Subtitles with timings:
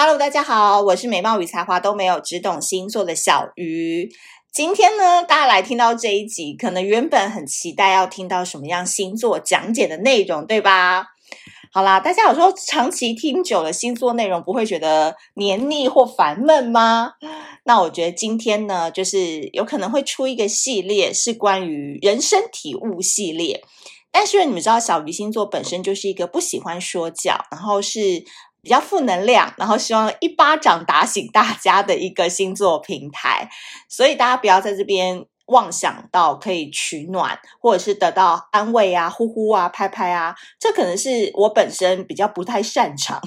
[0.00, 4.08] Hello，大家好，我是美貌与才华都没有，只懂星座的小鱼。
[4.52, 11.04] 今天呢，大家来听到这一集，可能原本很期待要听到什么样星座讲解的内容，对吧？
[11.72, 17.14] 好啦，大家有时候长期听久了星座内容，不会觉得黏腻或烦闷吗？
[17.64, 23.64] 那我觉得今天呢，就是有可能会出一个系列，是关于人生体悟系列。
[24.12, 28.24] 但是你们知道，小鱼星座本身就是一个不喜欢说教，然后是。
[28.62, 33.48] 比较负能量，然后希望一巴掌打醒大家的一个星座平台，
[33.88, 43.20] 所以大家不要在这边妄想到可以取暖，或者是得到安慰啊、呼呼啊、拍拍啊，这可能是我本身比较不太擅长，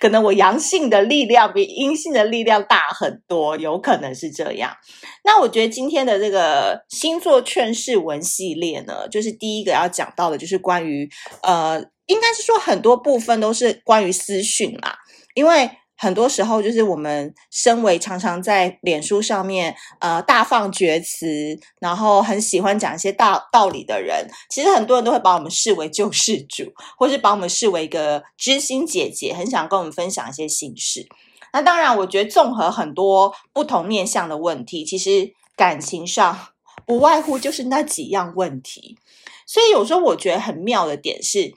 [0.00, 4.76] 可能我阳性的力量比阴性的力量大很多，有可能是这样。
[5.24, 11.08] 那我觉得今天的这个星座劝世文系列呢，就是第一个要讲到的，就是关于
[11.42, 11.84] 呃。
[12.06, 14.96] 应该是说很多部分都是关于私讯啦，
[15.34, 31.08] 因为很多时候就是我们身为常常在脸书上面呃大放厥词，然后很喜欢讲一些大道理的人，其实很多人都会把我们视为救世主，或是把我们视为一个知心姐姐，很想跟我们分享一些心事。
[31.52, 36.48] 那当然，我觉得综合很多不同面向的问题，其实感情上
[36.84, 38.98] 不外乎就是那几样问题。
[39.46, 41.54] 所以有时候我觉得很妙的点是。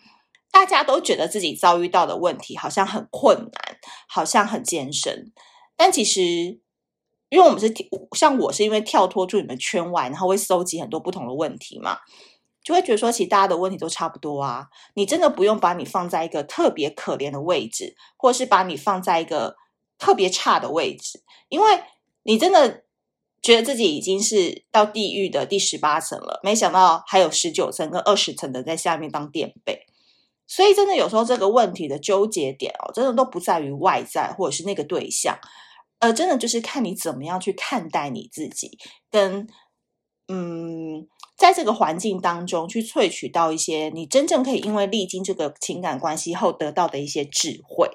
[0.51, 5.31] 大家都觉得自己遭遇到的问题好像很困难，好像很艰深，
[5.75, 6.21] 但其实，
[7.29, 7.73] 因为我们是
[8.15, 11.99] 像我是因为跳脱出你们圈外，然后会搜集很多不同的问题嘛，
[12.63, 14.67] 就会觉得说，其实大家的问题都差不多啊。
[14.95, 19.55] 你真的不用把你放在一个特别可怜的位置，或是把你放在一个
[19.97, 21.83] 特别差的位置，因为
[22.23, 22.83] 你真的
[23.41, 29.85] 觉得自己已经是到地狱的第十八层了，没想到还有十九层跟二十层的在下面当垫背。
[30.51, 35.37] 所以，真的有时候这个问题的纠结点哦，真的都不在于外在或者是那个对象，
[35.99, 38.79] 而真的就是看你怎么样去看待你自己，
[39.11, 39.47] 跟
[40.27, 41.07] 嗯，
[41.37, 47.87] 在这个环境当中去萃取到一些你真正可以因为历经这个情感关系后得到的一些智慧。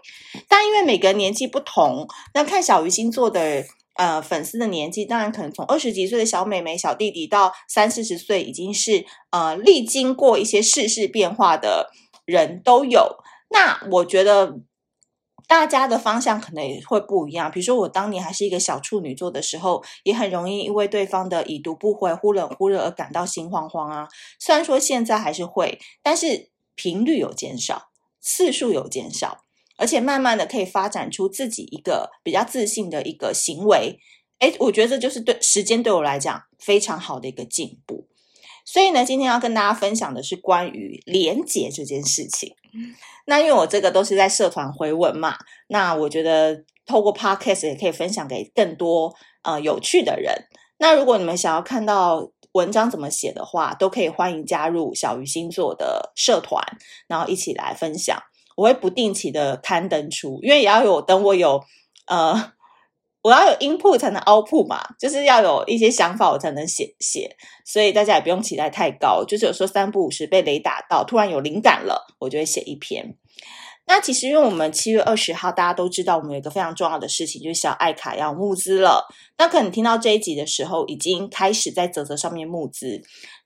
[0.49, 3.65] 但因为每个年纪不同，那看小鱼星座的
[3.97, 11.91] 呃粉丝的年纪，当然可能从二十几岁的小妹妹、小弟弟到三四十岁，已经是呃历经过一些世事变化的。
[12.25, 13.19] 人都有，
[13.51, 14.61] 那我觉得
[15.47, 17.51] 大家的方向可能也会不一样。
[17.51, 24.09] 比如说，我当年还是一个小处女座的时候，也很容易因为对方的已读不回、忽冷忽热而感到心慌慌啊。
[24.39, 27.91] 虽然说现在还是会，但是频率有减少，
[28.21, 29.39] 次数有减少，
[29.77, 33.99] 而且慢慢的可以发展出自己一个比较自信的一个行为。
[34.39, 38.09] 诶，我觉得这就是对时间对我来讲非常好的一个进步。
[38.65, 42.55] 所以呢，今天要跟大家分享的是关于连结这件事情。
[43.27, 45.37] 那因为我这个都是在社团回文嘛，
[45.69, 50.35] 那我觉得透过 Podcast 也可以分享给更多呃有趣的人。
[50.79, 56.63] 那如果你们想要看到文章怎么写的话，都可以欢迎加入小鱼星座的社团，
[57.07, 58.21] 然后一起来分享。
[58.57, 61.63] 我会不定期的刊登出，因为也要有等我有
[62.07, 62.53] 呃。
[63.25, 73.17] 我要有 input 才能 output 嘛，就是要有一些想法我才能写写，所以大家也不用期待太高，就是有时候三不五时被雷打到，突然有灵感了，我就会写一篇。
[73.87, 79.09] 那其实因为我们七月二十号大家都知道，我们有一个非常重要的事情，就是小爱卡要募资了。
[79.39, 83.01] 那可能听到这一集的时候，已经开始在泽泽上面募资。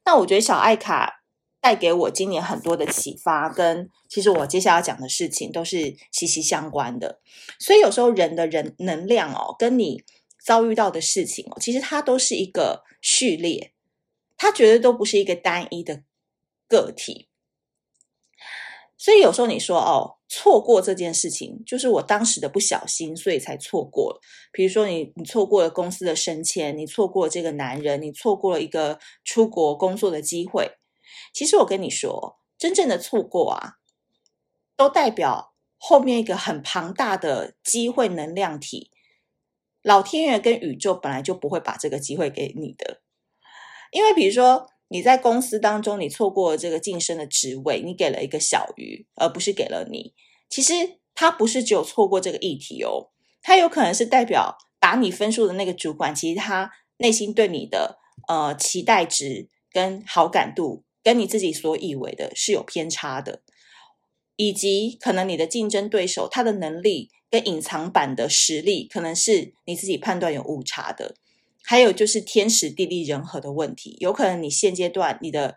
[0.05, 1.18] 那我觉得小爱卡。
[1.61, 7.21] 带给我今年很多的启发，跟其实我接下来要讲的事情都是息息相关的。
[7.59, 10.03] 所以有时候人的人能量哦，跟你
[10.45, 13.73] 遭遇到的事情哦，其实它都是一个序列，
[14.37, 16.05] 它绝对都不是一个单一的
[16.69, 17.29] 个体。
[18.97, 24.21] 所以有时候你说哦，错过这件事情，就是我当时的不小心，所以才错过了。
[24.53, 30.78] 比如说你，你错过了公司的升迁，你错过了这个男人，你错过了一个出国工作的机会。
[31.39, 33.75] 其实我跟你说，真正的错过啊，
[34.77, 38.91] 都代表后面一个很庞大的机会能量体。
[39.83, 43.03] 老天爷跟宇宙本来就不会把这个机会给你的，
[43.93, 50.15] 因为比如说你在公司当中，你错过了这个晋升的职位，你给了一个小鱼，而不是给了你。
[50.51, 60.83] 其实他不是只有错过这个议题哦，他有可能是代表打你分数的那个主管，其实他内心对你的呃期待值跟好感度。
[61.09, 63.41] 跟你自己所以为的是有偏差的，
[64.37, 71.15] 以及可能你的竞争对手他的能力跟隐藏版的实力，可能是你自己判断有误差的。
[71.65, 75.57] 还有就是天时地利人和的问题，有可能你现阶段你的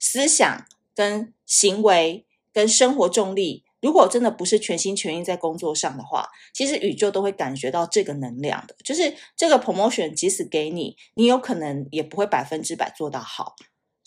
[0.00, 0.66] 思想
[0.96, 8.74] 跟行为跟生活重力如果真的不是全心全意在工作上的话，其实宇宙都会感觉到这个能量的。
[8.84, 13.54] 就是这个 promotion 即使给你，你有可能也不会百分之百做到好。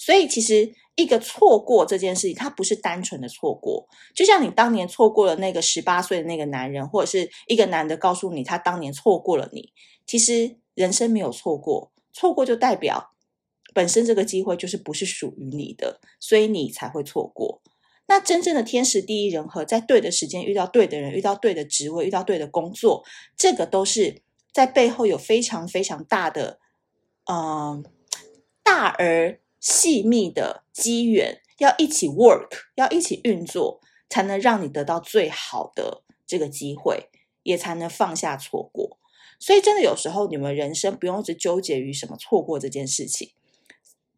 [0.02, 3.88] 所以其实一个错过这件事情，它不是单纯的错过。
[4.16, 9.72] 就像你当年错过了那个十八岁的那个男人，或者是一个男的告诉你他当年错过了你。
[10.08, 13.12] 其实人生没有错过，错过就代表
[13.76, 17.62] 本身这个机会就是不是属于你的，所以你才会错过。
[18.08, 23.06] 那真正的天时地利人和，在对的时间遇到对的人，遇到对的职位，遇到对的工作，
[23.38, 26.60] 这个都是在背后有非常非常大的，
[27.32, 27.86] 嗯、
[28.64, 33.80] 大而细密的机缘，要一起 work，要一起运作，
[34.10, 37.10] 才能让你得到最好的这个机会，
[37.44, 38.98] 也才能放下错过。
[39.40, 43.32] 所以，真的有时候你们人生不用一直纠结于什么错过这件事情。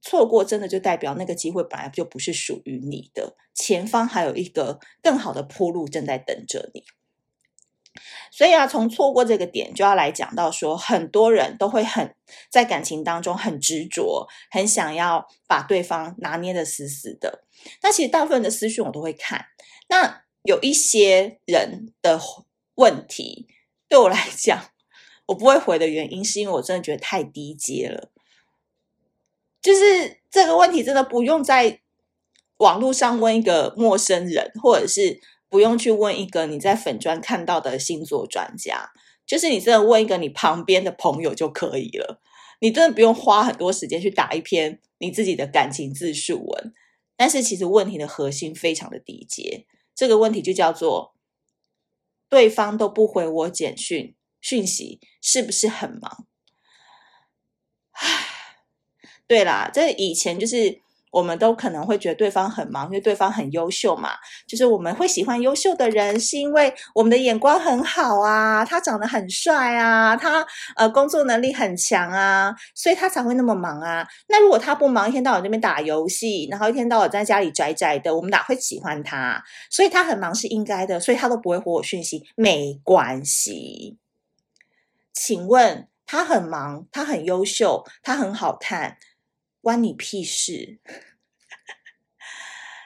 [0.02, 6.84] 错过真的就代表那个机会本来就不是属于你的，前方还有一个更好的铺路正在等着你。
[8.32, 12.16] 所以啊，从错过这个点就要来讲到说，很多人都会很
[12.50, 17.44] 在感情当中很执着，很想要把对方拿捏得死死的。
[17.82, 19.46] 那其实大部分的私讯我都会看，
[19.88, 22.20] 那有一些人的
[22.76, 23.48] 问题
[23.88, 24.72] 对我来讲，
[25.28, 28.10] 我不会回的原因是因为我真的觉得太低阶了。
[29.62, 31.80] 就是这个问题真的不用在
[32.58, 35.22] 网络上问一个陌生人，或者是
[35.54, 38.90] 不用去问一个你在粉专看到的星座专家，
[39.24, 42.20] 就是你真的问一个你旁边的朋友就可以了。
[42.60, 46.74] 你真的不用花很多时间去打一篇你自己的感情自述文。
[47.16, 51.14] 但是其实问题的核心非常的低阶，这个问题就叫做
[52.28, 56.26] 对方都不回我简讯讯息，是不是很忙？
[57.92, 58.30] 唉。
[59.28, 60.82] 对啦，这以前就是
[61.14, 64.10] 我们都可能会觉得对方很忙，因为对方很优秀嘛。
[64.48, 70.44] 就是我们会喜欢优秀的人，是因为我们的眼光很好啊，他长得很帅啊，他
[70.76, 74.06] 呃工作能力很强啊，所以他才会那么忙啊。
[74.28, 79.44] 那如果他不忙，一天到晚在那边打游戏，然后一天到晚在家里宅宅的，我们哪会喜欢他？
[79.70, 84.00] 所以他很忙是应该的，所以他都不会回我讯息，没关系。
[85.14, 88.98] 请问他很忙，他很优秀，他很好看。
[89.64, 90.82] 关你屁事！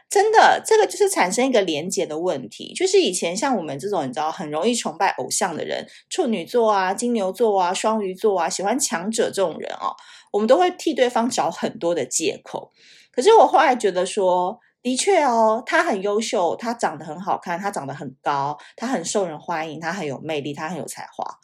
[0.08, 2.72] 真的，这个就是产生一个连结的问题。
[2.76, 9.96] 就是以前像我们这种你知道很容易崇拜偶像的人，处女座啊、金牛座啊、双鱼座啊，喜欢强者这种人哦，
[10.32, 12.72] 我们都会替对方找很多的借口。
[13.12, 21.40] 可是我后来觉得说，的确哦，他很优秀，他长得很好看，他长得很高，他很受人欢迎，他很有魅力，他很有才华。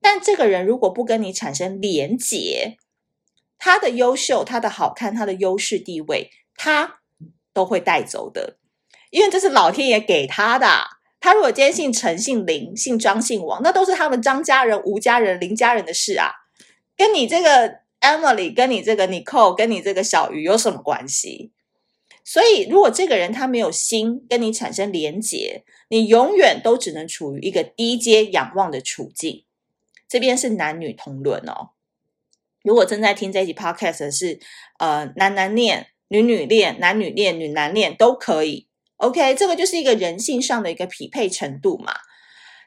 [0.00, 2.76] 但这个人如果不跟你产生连结，
[3.58, 7.00] 他的优秀，他的好看，他的优势地位，他
[7.52, 8.58] 都会带走的，
[9.10, 10.66] 因为这是老天爷给他的。
[11.18, 16.30] 他如果今天姓陈、姓林、姓张、姓王，那都是他们张家人、吴家人、林家人的事啊，
[16.96, 21.52] 跟你这个 Emily、跟你这个 Nicole、跟你这个小鱼有什么关系？
[22.22, 29.44] 所以，如果这个人他没有心跟你产生连结，你永远都只能处于一个低阶仰望的处境。
[30.08, 31.70] 这边是男女同论哦。
[32.66, 34.40] 如果正在听这一集 podcast 的是，
[34.80, 38.66] 呃，男男恋、女女恋、男女恋、女男恋都可以
[38.96, 41.94] ，OK，这个就是一个人性上的一个匹配程度嘛。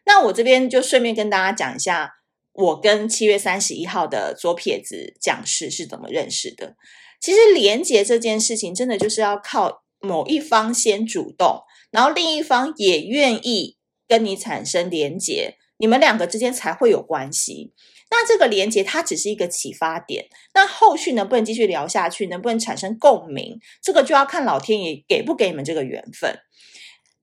[0.06, 2.14] 那我这边就顺便跟大家讲一下，
[2.54, 6.78] 我跟七月三十一号的左撇子讲师是怎么认识的。
[7.20, 13.76] 其实连接这件事情，真的就是要靠某一方先主动，然后另一方也愿意
[14.08, 17.74] 跟你产生连接，你们两个之间才会有关系。
[18.12, 26.40] 那这个连接它只是一个启发点，那后续能不能继续聊下去，能不能产生共鸣，这个就要看老天爷给不给你们这个缘分。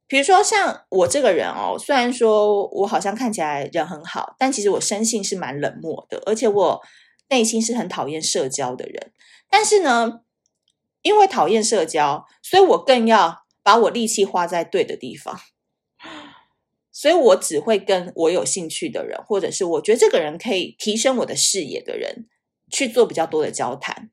[0.09, 6.81] 比如说像我这个人哦，虽然说我好像看起来人很好，但其实我生性是蛮冷漠的，而且我
[7.29, 9.13] 内心是很讨厌社交的人。
[9.51, 10.21] 但是呢，
[11.03, 15.41] 因为讨厌社交，所以我更要把我力气花在对的地方。
[16.97, 22.25] 所以我只会跟我有兴趣的人，或者是我觉得这个人可以提升我的视野的人
[22.71, 24.09] 去做比较多的交谈。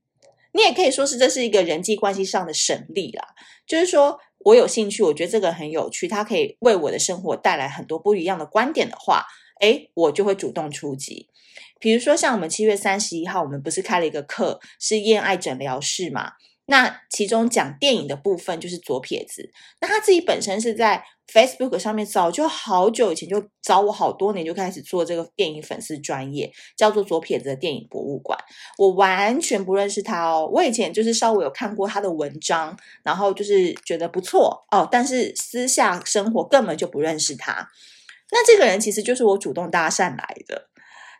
[0.52, 3.26] 你也可以说是这是一个人际关系上的省力啦，
[3.66, 9.28] 就是说我有兴趣，我觉得这个很有趣，他可以为我的生活带来很多不一样的观点的话，
[9.62, 11.30] 诶，我就会主动出击。
[11.80, 16.34] 比如说像我们七月三十一号，我们不是开了一个课，是恋爱诊疗室嘛？
[16.66, 19.52] 那其中讲电影的部分就是左撇子，
[19.82, 28.40] 那他自己本身是在 Facebook 上面早就好久以前就找我好多年就开始做这个电影粉丝专业，叫做左撇子的电影博物馆。
[28.78, 37.68] 我完全不认识他哦，我以前就是稍微有看过他的文章，然后就是觉得不错哦，但是私下生活根本就不认识他。
[38.32, 40.70] 那这个人其实就是我主动搭讪来的，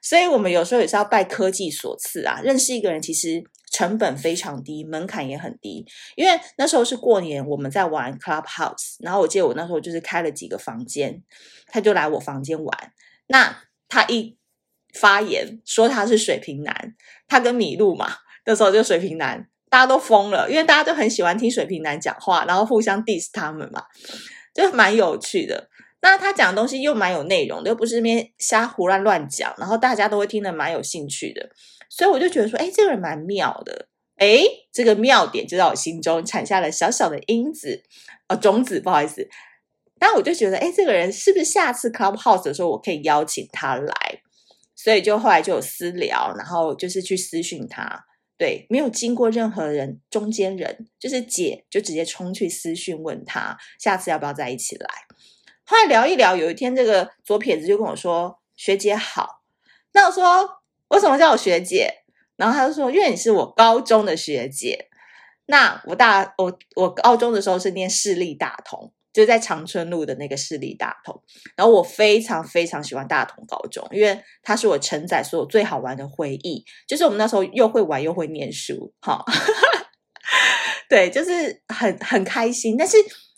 [0.02, 3.44] 所以我们有时候也是要拜科技所赐啊，认识一个人其实。
[3.74, 5.84] 成本非常低，门槛也很低，
[6.16, 11.24] 因为那时候是过年，我们在玩 Clubhouse，然后我记得我那时候就是开了几个房间，
[11.66, 12.94] 他就来我房间玩。
[13.28, 14.38] 那他一
[14.94, 16.96] 发言说他是水瓶男，
[17.28, 23.84] 他跟米露嘛，那时候就水瓶男，大家都疯了，因为大家都很喜欢听水瓶男讲话，然后互相 diss 他们嘛，
[24.54, 25.70] 就蛮有趣的。
[26.02, 31.50] 那他讲的东西又蛮有内容的，又不是那边瞎胡乱乱讲，然后大家都会听得蛮有兴趣的。
[31.96, 37.84] 所以我就觉得说，哎，这个人蛮妙的，哎，这个妙点就在我心中产下了小小的因子，
[38.26, 39.30] 呃、哦，种子，不好意思。
[40.00, 43.94] 但我就觉得，哎，这个人是不是下次 Clubhouse 的时候我可以邀请他来？
[44.76, 48.06] 所以就后来就有私聊，然后就是去私讯他，
[48.40, 54.88] 对，没有经过任何人中间人，就是姐就直接冲去私讯问他，下次要不要在一起来？
[55.64, 59.44] 后来聊一聊，有一天这个左撇子就跟我说：“学姐好。”
[59.94, 60.63] 那我说。
[60.94, 61.92] 为什么叫我学姐？
[62.36, 64.88] 然后他就说：“因为你是我高中的学姐。
[65.46, 71.22] 那我大我我高中的时候是念市立大同，就在长春路的那个市立大同。
[71.56, 76.64] 然后我非常非常喜欢大同高中，因为它是我承载所有最好玩的回忆。
[76.88, 79.24] 就是我们那时候又会玩又会念书，哈，
[80.90, 82.78] 对，就是很很开心。
[82.78, 82.98] 但是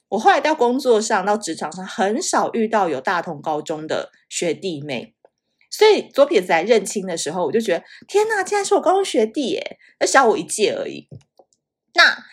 [0.10, 5.15] 我后来到工作上，到职场上，很少遇到有大同高中的学弟妹。”
[5.78, 11.08] 所以左撇子来认亲的时候，我就觉得天哪，竟然是我高中学弟耶，那小我一届而已。
[11.94, 12.24] 那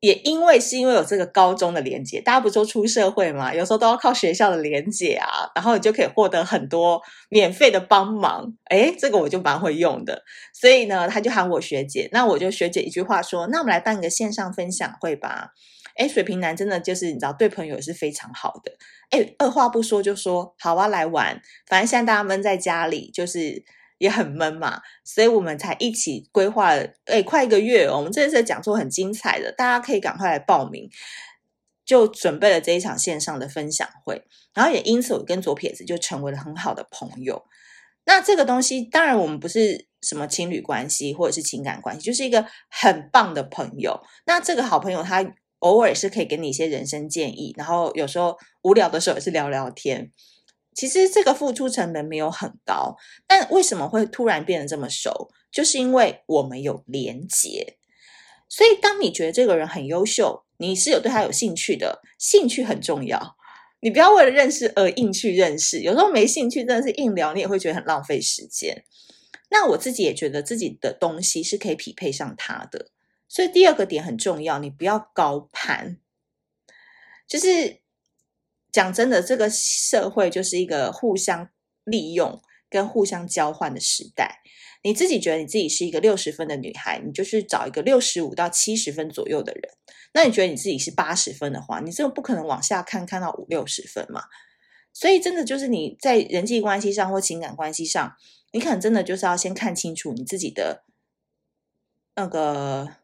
[0.00, 8.54] 也因为是因为有这个高中的连结，大家不说出社会嘛，有时候都要靠学校的连结啊，然后你就可以获得很多免费的帮忙。
[8.70, 10.22] 诶，这个我就蛮会用的。
[10.52, 15.50] 所以呢，他就喊我学姐，那我就学姐一句话说，那我们来办一个线上分享会吧。
[15.98, 18.72] 诶，水瓶男真的就是你知道，对朋友也是非常好的。
[19.10, 21.40] 诶，二话不说就说好啊，来玩。
[21.66, 23.64] 反正现在大家闷在家里，就是
[23.98, 26.88] 也很闷嘛，所以我们才一起规划了。
[27.06, 30.88] 诶，快一个月，我们这次讲座很精彩的，大家可以赶快来报名。
[31.84, 37.42] 就准备了这一场线上的分享会，然后也因此我跟左撇子就成为了很好的朋友。
[38.04, 44.02] 那这个东西当然我们不是什么情侣关系或者是情感关系，就是一个很棒的朋友。
[44.26, 45.24] 那这个好朋友他。
[45.60, 50.12] 偶尔是可以给你一些人生建议，然后有时候无聊的时候也是聊聊天。
[50.74, 52.96] 其实这个付出成本没有很高，
[53.26, 55.30] 但为什么会突然变得这么熟？
[55.50, 57.78] 就是因为我们有连结。
[58.48, 63.36] 所以当你觉得这个人很优秀，你是有对他有兴趣的，兴趣很重要。
[63.80, 68.84] 你不要为了认识而硬去认识，有时候没兴趣真的是硬聊，你也会觉得很浪费时间。
[69.50, 72.90] 那我自己也觉得自己的东西是可以匹配上他的。
[73.28, 75.98] 所以第二个点很重要，你不要高攀。
[77.26, 77.82] 就是
[78.72, 81.50] 讲真的，这个社会就是一个互相
[81.84, 84.40] 利用跟互相交换的时代。
[84.82, 89.62] 你自己觉得你自己是一个六十分的女孩，你就是找一个六十五到七十分左右的人。
[90.14, 94.22] 那你觉得你自己是八十分的话，你这个不可能往下看看到五六十分嘛。
[94.94, 98.16] 所以真的就是你在人际关系上或情感关系上，
[98.52, 100.84] 你可能真的就是要先看清楚你自己的
[102.14, 102.97] 那个。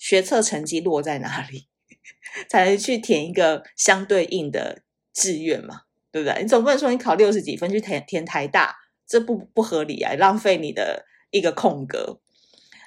[0.00, 1.68] 学测成绩落在哪里，
[2.48, 5.82] 才能去填一个相对应的志愿嘛？
[6.10, 6.42] 对不对？
[6.42, 8.74] 你总不能说你考六十几分去填填台大，
[9.06, 12.20] 这不不合理啊，浪费你的一个空格。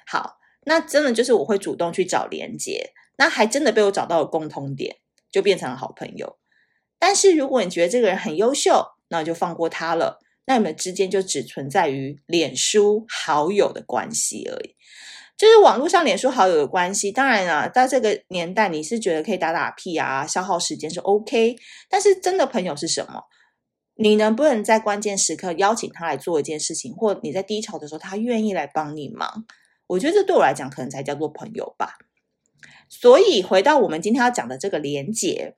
[0.05, 4.98] 好，那真的就是我会主动去找连接，那还真的被我找到了共通点，
[5.32, 6.38] 就变成了好朋友。
[7.00, 14.75] 但是如果你觉得这个人很优秀，那就放过他了，那你们之间就只存在于脸书好友的关系而已。
[15.36, 21.56] 就是网络上脸书好友的关系，当然啊，在这个年代，你是觉得可以打打屁啊，消耗时间是 OK。
[21.90, 23.24] 但是真的朋友是什么？
[23.96, 29.46] 你能不能在关键时刻邀请他来做一件事情，或你在低潮的时候，他愿意来帮你忙？
[29.88, 31.98] 我觉得这对我来讲，可能才叫做朋友吧。
[32.88, 35.56] 所以回到我们今天要讲的这个连结，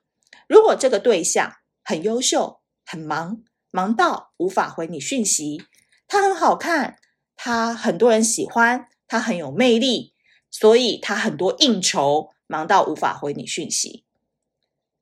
[0.48, 1.54] 如果这个对象
[1.84, 5.62] 很优秀、很忙，忙到无法回你讯息，
[6.08, 6.98] 他很好看，
[7.36, 8.88] 他很多人喜欢。
[9.08, 10.14] 他很有魅力，
[10.50, 14.06] 所以他很多应酬，忙到无法回你讯息。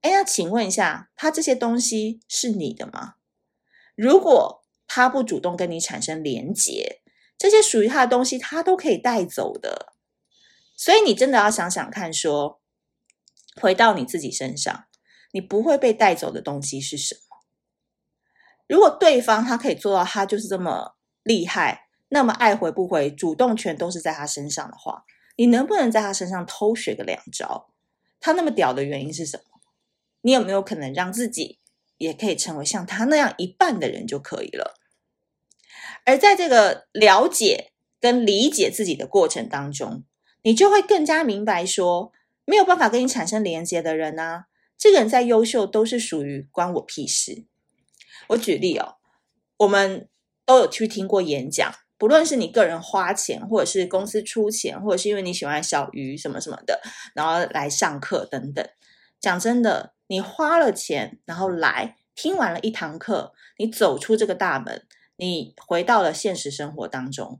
[0.01, 3.15] 哎，那请问一下，他这些东西是你的吗？
[3.95, 7.01] 如果他不主动跟你产生连结，
[7.37, 9.93] 这些属于他的东西，他都可以带走的。
[10.75, 12.61] 所以你真的要想想看说，
[13.55, 14.85] 说回到你自己身上，
[15.31, 17.37] 你不会被带走的东西是什么？
[18.67, 21.82] 如果对方他可以做到，他就是这么厉害，
[22.13, 25.03] 那么爱回不回，主动权都是在他身上的话，
[25.35, 27.71] 你能不能在他身上偷学个两招？
[28.19, 29.59] 他那么屌的原因是什么？
[30.21, 31.57] 你有没有可能让自己
[31.97, 34.75] 也可以成为像他那样一半的人就可以了？
[36.05, 40.03] 而在这个了解跟理解自己的过程当中，
[40.43, 42.11] 你就会更加明白说，
[42.45, 44.45] 没有办法跟你产生连接的人啊，
[44.77, 47.45] 这个人再优秀都是属于关我屁事。
[48.27, 48.97] 我举例哦，
[49.57, 50.07] 我们
[50.45, 56.81] 都有去听过演讲，不论是你个人花钱，或者是公司出钱，或者是因为你喜欢小鱼什么什么的，
[57.15, 58.67] 然后来上课等等。
[59.19, 64.85] 讲真的，你花了钱，然后来听完了一堂课，你走出这个大门。
[65.15, 67.39] 你回到了现实生活当中，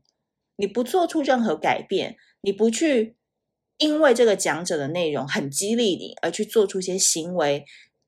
[0.56, 3.18] 你不做出任何改变，你不去
[3.78, 7.66] 因为这个讲者的内容很激励你而去做出一些行为，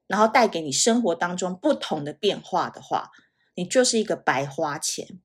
[0.07, 3.09] 然后带给你生活当中不同的变化的话，
[3.55, 5.19] 你就是一个白花钱。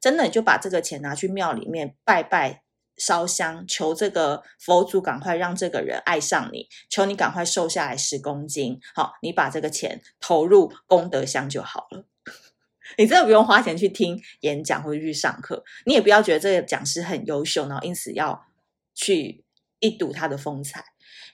[0.00, 2.62] 真的，你就把这个钱拿去庙里面拜拜、
[2.96, 8.80] 烧香，求这个佛祖赶快让这个人爱上你，求你赶快瘦下来十公斤。
[8.94, 12.06] 好，你把这个钱投入功德箱就好了。
[12.96, 18.46] 你真的不用花钱去听演讲或者去上课，你也不要觉得这个讲师很优秀，然后因此要
[18.94, 19.44] 去
[19.80, 20.84] 一睹他的风采，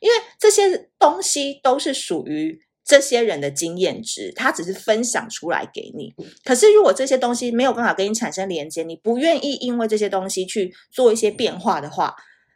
[0.01, 6.15] 因为这些东西都是属于这些人的经验值，他只是分享出来给你。
[6.45, 12.15] 可是如果这些东西没有办法跟你产生连接，你不愿意因为这些东西去做一些变化的话，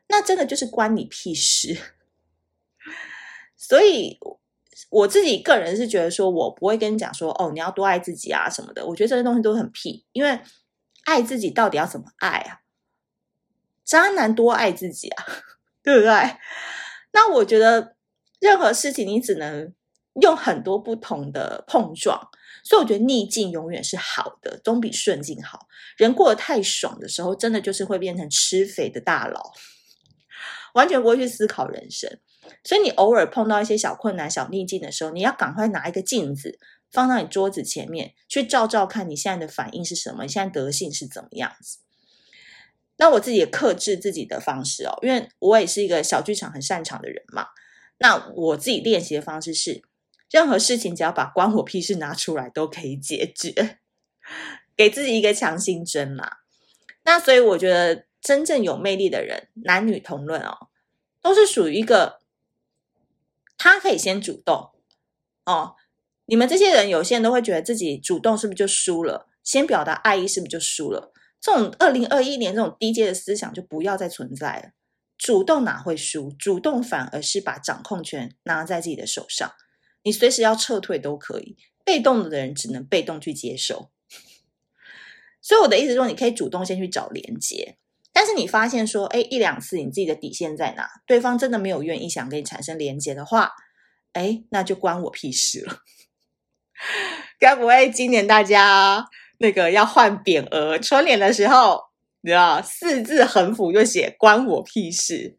[0.08, 1.78] 那真的就是关你屁事。
[3.56, 4.18] 所以。
[4.90, 8.84] 我自己个人是觉得说，我不会跟你讲说，哦，你要多爱自己啊什么的。
[8.84, 10.38] 我觉得这些东西都很屁，因为
[11.06, 12.60] 爱自己到底要怎么爱啊？
[13.84, 15.24] 渣男多爱自己啊，
[15.82, 16.12] 对不对？
[17.12, 17.96] 那我觉得
[18.38, 19.72] 任何事情你只能
[20.20, 22.30] 用很多不同的碰撞，
[22.64, 25.66] 所以我觉得逆境永远是好的，总比顺境好。
[25.96, 29.52] 人过得太爽的时候，真的就是会变成吃肥的大佬，
[30.74, 32.18] 完全不会去思考人生。
[32.62, 36.58] 所以你偶尔碰到一些小困难、小逆境的时候，你要赶快拿一个镜子
[36.90, 40.22] 放到你桌子前面去照照看，你现在的反应是什么？
[40.22, 41.78] 你现在德性是怎么样子？
[42.98, 47.48] 那我自己也克制自己的方式哦，因为我也是一个小剧场很擅长的人嘛。
[47.98, 49.82] 那我自己练习的方式是，
[50.36, 53.78] 任何事情只要把关我屁事拿出来都可以解决，
[54.76, 56.30] 给自己一个强心针嘛。
[57.04, 60.68] 那所以我觉得真正有魅力的人，男女同论哦，
[61.22, 62.20] 都是属于一个。
[63.56, 64.72] 他可以先主动
[65.46, 65.76] 哦，
[66.26, 69.26] 你们这些人有些人都会觉得自己主动是不是就输了？
[69.42, 71.14] 先表达爱意是不是就输了？
[71.40, 74.72] 这种二零二一年这种低阶的思想就不要再存在了。
[75.16, 76.30] 主动哪会输？
[76.32, 79.50] 主动反而是把掌控权拿在自己的手上，
[80.06, 81.56] 你随时要撤退都可以。
[81.84, 83.90] 被动的人只能被动去接受。
[85.42, 87.76] 所以我的意思说，你可以主动先去找连接。
[88.12, 90.88] 但是你发现说，哎，一两次你自己的底线在哪？
[91.08, 93.52] 对方真的没有愿意想跟你产生连接的话，
[94.12, 95.78] 哎，那就关我屁事了。
[97.40, 101.80] 该不会今年大家那个要换匾额春联的时候，
[102.20, 105.36] 你知道四字横幅就写“关我屁事”？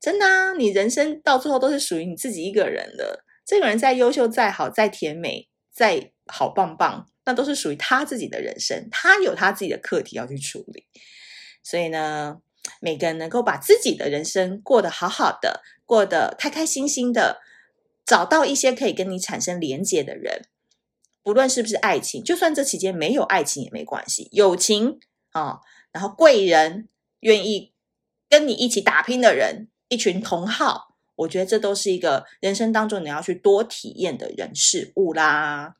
[0.00, 3.25] 真的，你人生到最后都是属于你自己一个人的。
[3.46, 10.86] 这个人再优秀、再好、再甜美、再好棒棒，那都是属于他自己的人生，他有他自己的课题要去处理。
[11.62, 12.38] 所以呢，
[12.80, 17.40] 每个人能够把自己的人生过得好好的，过得开开心心的，
[18.04, 20.48] 找到一些可以跟你产生连接的人，
[21.22, 24.98] 不论是不是爱情，就算这期间没有爱情也没关系，友情
[25.30, 25.60] 啊、哦，
[25.92, 26.88] 然后贵人
[27.20, 27.72] 愿意
[28.28, 30.85] 跟你一起打拼的人，一群同好，
[31.16, 35.74] 我觉得这都是一个人生当中你要去多体验的人事物啦。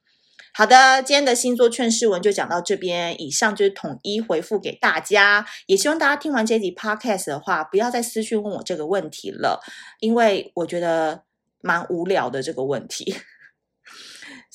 [0.53, 9.61] 好的，今天的星座劝世文就讲到这边，以上就是统一回复给大家，也希望大家听完这集 podcast 的话，不要再私讯问我这个问题了，
[10.01, 11.25] 因为我觉得
[11.61, 13.15] 蛮无聊的这个问题。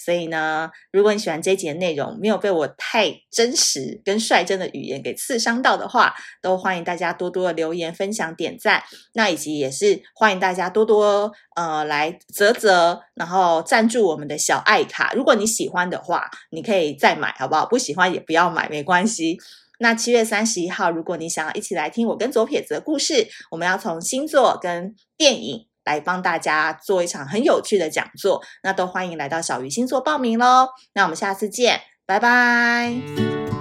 [0.03, 8.83] 所以呢，如果你喜欢这一集的内容，没有被我太真实跟率真的语言给刺伤到的话，都欢迎大家多多的留言、分享、点赞。
[9.13, 15.13] 那以及也是欢迎大家多多呃来啧啧，然后赞助我们的小爱卡。
[15.13, 17.65] 如果你喜欢的话，你可以再买，好不好？
[17.65, 19.37] 不喜欢也不要买，没关系。
[19.79, 25.70] 那七月三十一号，如果你想要一起来听我跟左撇子的故事，我们要从星座跟电影。
[25.85, 30.67] 来帮大家做一场很有趣的讲座，那都欢迎来到小鱼星座报名喽。
[30.93, 33.60] 那我们下次见，拜拜。